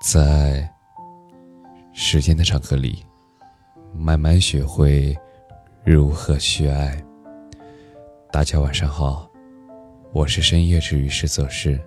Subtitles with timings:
[0.00, 0.68] 在
[1.92, 3.04] 时间的长河里，
[3.92, 5.16] 慢慢学会
[5.84, 7.04] 如何去爱。
[8.30, 9.28] 大家晚上好，
[10.12, 11.80] 我是深夜治愈师则是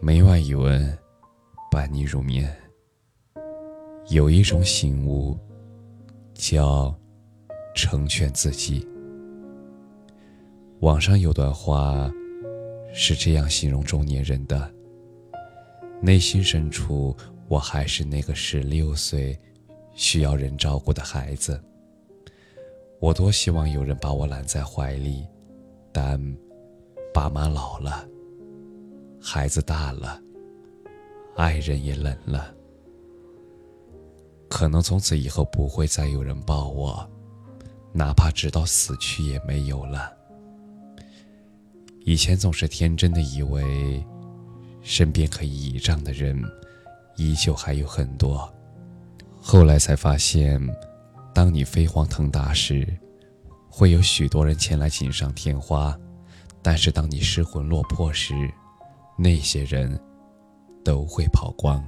[0.00, 0.98] 每晚一问，
[1.70, 2.52] 伴你入眠。
[4.08, 5.38] 有一种醒悟，
[6.34, 6.92] 叫
[7.76, 8.84] 成全自己。
[10.80, 12.10] 网上有段话
[12.92, 14.74] 是这样形容中年人的。
[16.00, 17.14] 内心深处，
[17.48, 19.36] 我还是那个十六岁
[19.94, 21.60] 需要人照顾的孩子。
[23.00, 25.26] 我多希望有人把我揽在怀里，
[25.92, 26.20] 但
[27.12, 28.08] 爸妈老了，
[29.20, 30.20] 孩子大了，
[31.36, 32.54] 爱人也冷了，
[34.48, 37.08] 可能从此以后不会再有人抱我，
[37.92, 40.16] 哪怕直到死去也没有了。
[42.04, 44.04] 以前总是天真的以为。
[44.88, 46.42] 身边可以倚仗的人，
[47.16, 48.50] 依旧还有很多。
[49.38, 50.58] 后来才发现，
[51.34, 52.88] 当你飞黄腾达时，
[53.68, 55.92] 会有许多人前来锦上添花；
[56.62, 58.32] 但是当你失魂落魄时，
[59.18, 60.00] 那些人
[60.82, 61.86] 都会跑光。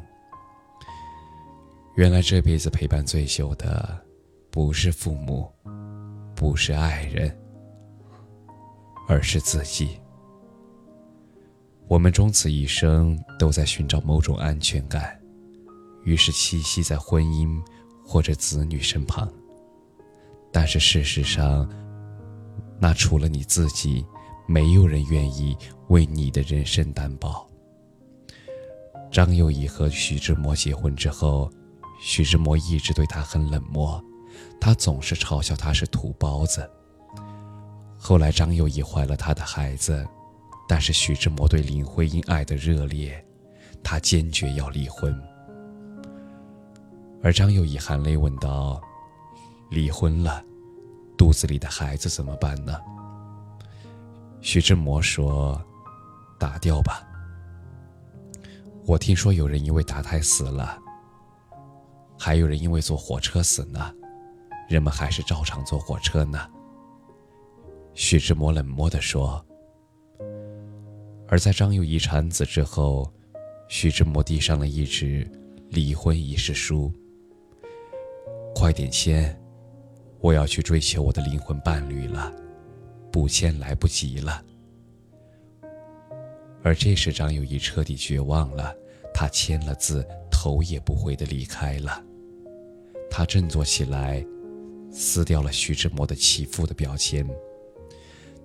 [1.97, 3.99] 原来这辈子陪伴最久的，
[4.51, 5.51] 不是父母，
[6.37, 7.35] 不是爱人，
[9.09, 9.99] 而是自己。
[11.91, 15.21] 我们终此一生都在寻找某种安全感，
[16.05, 17.61] 于是栖息在婚姻
[18.07, 19.29] 或者子女身旁。
[20.53, 21.69] 但是事实上，
[22.79, 24.07] 那除了你自己，
[24.47, 27.45] 没有人愿意为你的人生担保。
[29.11, 31.51] 张幼仪和徐志摩结婚之后，
[32.01, 34.01] 徐志摩一直对她很冷漠，
[34.61, 36.71] 他总是嘲笑她是土包子。
[37.99, 40.07] 后来张幼仪怀了他的孩子。
[40.71, 43.27] 但是徐志摩对林徽因爱的热烈，
[43.83, 45.13] 他坚决要离婚。
[47.25, 48.81] 而张幼仪含泪问道
[49.69, 50.45] ：“离婚了，
[51.19, 52.79] 肚子里的孩子怎么办呢？”
[54.41, 55.61] 徐志摩说
[56.39, 57.03] ：“打掉吧。”
[58.87, 60.79] 我听说有人因为打胎死了，
[62.17, 63.93] 还有人因为坐火车死呢，
[64.69, 66.49] 人们还是照常坐火车呢。
[67.93, 69.45] 徐志摩冷漠地说。
[71.31, 73.09] 而在张幼仪产子之后，
[73.69, 75.25] 徐志摩递上了一纸
[75.69, 76.93] 离婚仪式书。
[78.53, 79.41] 快点签，
[80.19, 82.35] 我要去追求我的灵魂伴侣了，
[83.13, 84.45] 不签来不及了。
[86.65, 88.75] 而这时，张幼仪彻底绝望了，
[89.15, 92.05] 她签了字，头也不回的离开了。
[93.09, 94.27] 她振作起来，
[94.91, 97.25] 撕掉了徐志摩的弃妇的标签。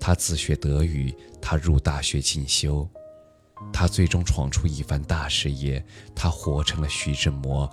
[0.06, 1.12] 他自学德语，
[1.42, 2.88] 他入大学进修，
[3.74, 5.84] 他最终闯出一番大事业。
[6.16, 7.68] 他活成了徐志摩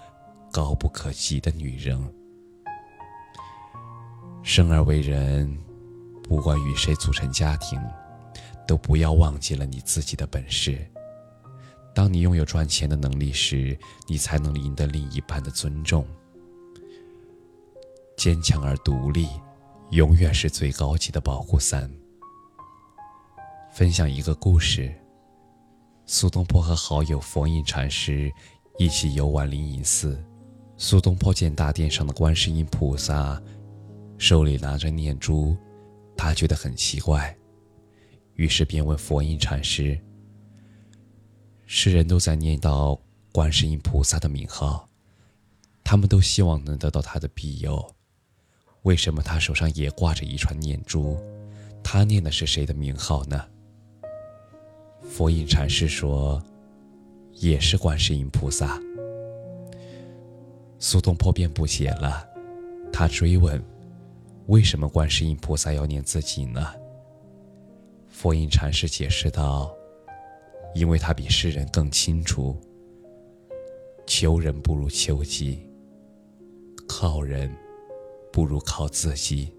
[0.50, 2.03] 高不可及的女人。
[4.42, 5.54] 生而为人，
[6.22, 7.78] 不管与谁组成家庭，
[8.66, 10.82] 都不要忘记了你自己的本事。
[11.94, 16.06] 当你拥有赚钱的能力时，你才能赢得另一半的尊重。
[18.16, 19.28] 坚强而独立，
[19.91, 21.92] 永远是最高级的保护伞。
[23.72, 24.94] 分享一个故事：
[26.05, 28.31] 苏东坡和好友佛印禅师
[28.78, 30.22] 一起游玩灵隐寺。
[30.77, 33.43] 苏东坡见大殿上的观世音菩萨
[34.19, 35.56] 手里拿着念珠，
[36.19, 37.34] 他觉得很奇怪，
[38.34, 39.99] 于是便问佛印禅师
[41.65, 43.00] ：“世人都在念叨
[43.33, 44.87] 观世音菩萨的名号，
[45.83, 47.83] 他们都希望能得到他的庇佑，
[48.83, 51.19] 为什么他手上也挂着一串念珠？
[51.83, 53.43] 他念的是谁的名号呢？”
[55.15, 56.43] 佛印禅师说
[57.37, 58.81] ：“也是观世音菩萨。”
[60.81, 62.27] 苏东坡便不解了，
[62.91, 63.62] 他追问
[64.49, 66.67] ：“为什么观世音菩萨要念自己呢？”
[68.09, 69.71] 佛印禅师解释道
[70.75, 72.59] ：“因为他比世人更清楚，
[74.06, 75.69] 求人不如求己，
[76.89, 77.54] 靠人
[78.33, 79.53] 不如靠自己。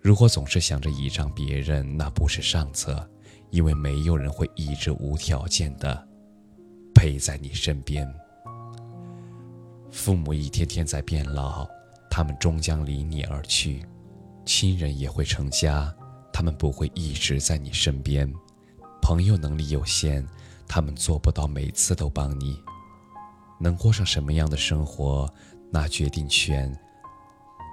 [0.00, 3.04] 如果总是想着倚仗别人，那不是上策。”
[3.52, 6.08] 因为没有人会一直无条件的
[6.94, 8.10] 陪在你身边。
[9.90, 11.68] 父母一天天在变老，
[12.10, 13.82] 他们终将离你而去；
[14.46, 15.94] 亲人也会成家，
[16.32, 18.32] 他们不会一直在你身边。
[19.02, 20.26] 朋友能力有限，
[20.66, 22.58] 他们做不到每次都帮你。
[23.60, 25.30] 能过上什么样的生活，
[25.70, 26.74] 那决定权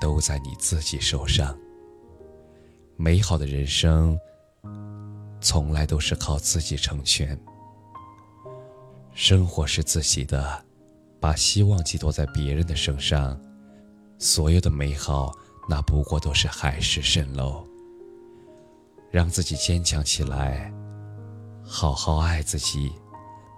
[0.02, 1.58] 都在你自己手上。
[2.98, 4.20] 美好的人生。
[5.42, 7.40] 从来都是靠自己成全。
[9.14, 10.64] 生活是自己的，
[11.20, 13.40] 把希望寄托在别人的身上，
[14.18, 15.34] 所有的美好
[15.68, 17.66] 那不过都是海市蜃楼。
[19.12, 20.72] 让自己坚强起来，
[21.64, 22.92] 好好爱自己，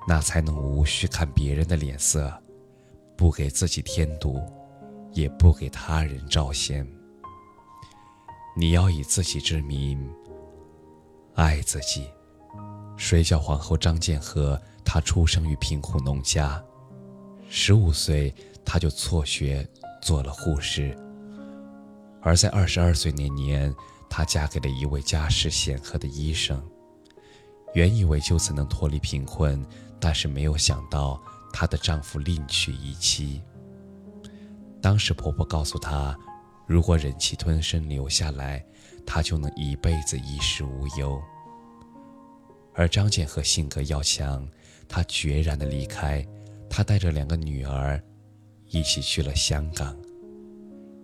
[0.07, 2.31] 那才能无需看别人的脸色，
[3.17, 4.41] 不给自己添堵，
[5.11, 6.87] 也不给他人招嫌。
[8.55, 10.09] 你要以自己之名
[11.35, 12.09] 爱自己。
[12.97, 16.63] 水饺皇后张建和，她出生于贫苦农家，
[17.49, 18.33] 十五岁
[18.63, 19.67] 她就辍学
[20.01, 20.95] 做了护士。
[22.21, 23.73] 而在二十二岁那年，
[24.09, 26.61] 她嫁给了一位家世显赫的医生。
[27.73, 29.65] 原以为就此能脱离贫困，
[29.99, 31.19] 但是没有想到
[31.51, 33.41] 她的丈夫另娶一妻。
[34.81, 36.15] 当时婆婆告诉她，
[36.71, 38.65] 如果忍气吞声留下来，
[39.05, 41.21] 他就能一辈子衣食无忧。
[42.73, 44.47] 而张建和性格要强，
[44.87, 46.25] 他决然的离开，
[46.69, 48.01] 他带着两个女儿，
[48.69, 49.93] 一起去了香港。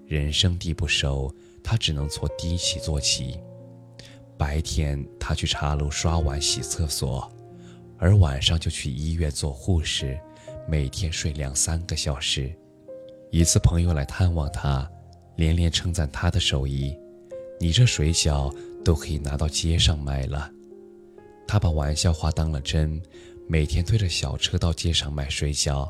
[0.06, 1.30] 人生地不熟，
[1.62, 3.38] 他只能从低起做起。
[4.38, 7.30] 白天他去茶楼刷碗洗厕所，
[7.98, 10.18] 而晚上就去医院做护士，
[10.66, 12.58] 每天睡两三个小时。
[13.32, 14.90] 一次朋友来探望他，
[15.38, 16.94] 连连称赞他的手艺
[17.62, 18.54] ：“你这水饺
[18.84, 20.52] 都可以拿到街上卖了。”
[21.48, 23.02] 他把玩笑话当了真，
[23.48, 25.90] 每天推着小车到街上卖水饺，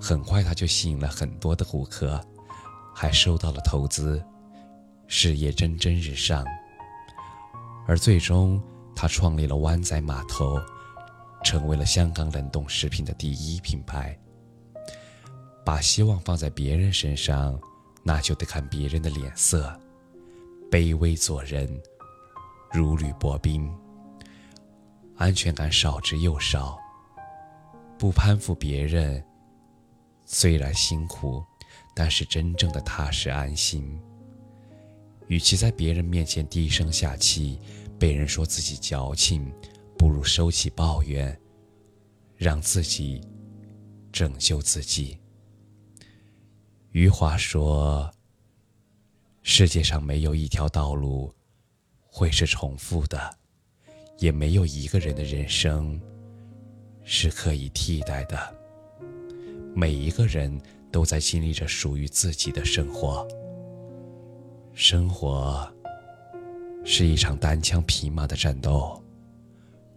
[0.00, 2.18] 很快他就吸引了很多的顾客，
[2.94, 4.24] 还收到了投资，
[5.08, 6.42] 事业蒸蒸日上。
[7.86, 8.62] 而最终，
[8.94, 10.56] 他创立了湾仔码头，
[11.42, 14.16] 成为了香港冷冻食品的第一品牌。
[15.64, 17.60] 把希望放在别人身上，
[18.02, 19.78] 那就得看别人的脸色。
[20.70, 21.68] 卑微做人，
[22.72, 23.70] 如履薄冰。
[25.16, 26.78] 安全感少之又少。
[27.98, 29.22] 不攀附别人，
[30.24, 31.44] 虽然辛苦，
[31.94, 34.00] 但是真正的踏实安心。
[35.28, 37.60] 与其在别人面前低声下气，
[37.98, 39.52] 被人说自己矫情，
[39.96, 41.38] 不如收起抱怨，
[42.36, 43.20] 让自己
[44.10, 45.18] 拯救自己。
[46.92, 48.10] 余华说
[49.42, 51.34] ：“世界上没有一条道路
[52.06, 53.36] 会是重复的。”
[54.18, 56.00] 也没有一个人的人生
[57.02, 58.38] 是可以替代的。
[59.74, 60.60] 每一个人
[60.92, 63.26] 都在经历着属于自己的生活。
[64.74, 65.68] 生活
[66.84, 69.02] 是一场单枪匹马的战斗，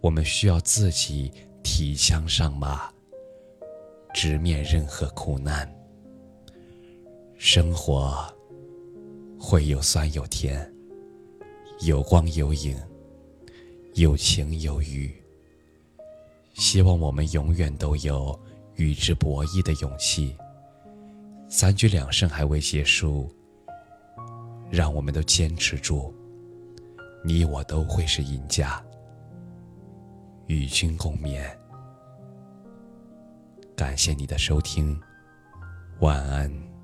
[0.00, 1.30] 我们需要自己
[1.62, 2.90] 提枪上马，
[4.12, 5.72] 直面任何苦难。
[7.48, 8.26] 生活
[9.38, 10.68] 会有酸有甜，
[11.82, 12.76] 有光有影。
[13.94, 15.14] 有晴有雨，
[16.54, 18.36] 希望我们永远都有
[18.74, 20.36] 与之博弈的勇气。
[21.48, 23.32] 三局两胜还未结束，
[24.68, 26.12] 让我们都坚持住，
[27.24, 28.84] 你我都会是赢家。
[30.48, 31.48] 与君共勉。
[33.76, 35.00] 感谢你的收听，
[36.00, 36.75] 晚安。